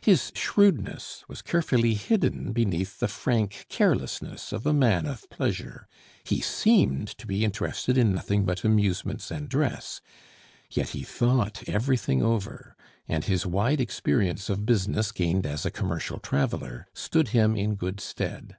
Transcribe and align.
His 0.00 0.32
shrewdness 0.34 1.26
was 1.28 1.42
carefully 1.42 1.92
hidden 1.92 2.52
beneath 2.54 3.00
the 3.00 3.06
frank 3.06 3.66
carelessness 3.68 4.50
of 4.50 4.64
a 4.64 4.72
man 4.72 5.04
of 5.04 5.28
pleasure; 5.28 5.86
he 6.24 6.40
seemed 6.40 7.08
to 7.08 7.26
be 7.26 7.44
interested 7.44 7.98
in 7.98 8.14
nothing 8.14 8.46
but 8.46 8.64
amusements 8.64 9.30
and 9.30 9.46
dress, 9.46 10.00
yet 10.70 10.88
he 10.96 11.02
thought 11.02 11.64
everything 11.68 12.22
over, 12.22 12.74
and 13.08 13.26
his 13.26 13.44
wide 13.44 13.78
experience 13.78 14.48
of 14.48 14.64
business 14.64 15.12
gained 15.12 15.44
as 15.44 15.66
a 15.66 15.70
commercial 15.70 16.18
traveler 16.18 16.86
stood 16.94 17.28
him 17.36 17.54
in 17.54 17.74
good 17.74 18.00
stead. 18.00 18.56